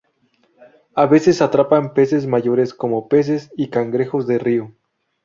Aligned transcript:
A 0.95 1.05
veces 1.05 1.43
atrapan 1.43 1.93
presas 1.93 2.25
mayores 2.25 2.73
como 2.73 3.07
peces 3.07 3.51
y 3.55 3.69
cangrejos 3.69 4.25
de 4.25 4.39
río. 4.39 4.71